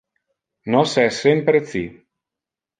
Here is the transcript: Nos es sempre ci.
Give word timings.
Nos 0.75 0.95
es 1.03 1.21
sempre 1.27 1.63
ci. 1.69 1.85